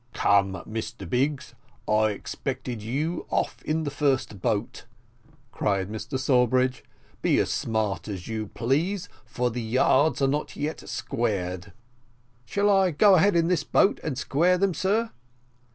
[0.15, 1.53] "Come, Mr Biggs,
[1.87, 4.85] I expected you off in the first boat,"
[5.51, 6.83] cried Mr Sawbridge;
[7.21, 11.71] "be as smart as you please, for the yards are not yet squared."
[12.45, 15.11] "Shall I go ahead in this boat, and square them, sir?"